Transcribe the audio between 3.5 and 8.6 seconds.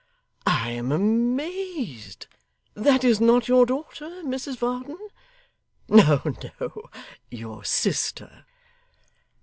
daughter, Mrs Varden? No, no. Your sister.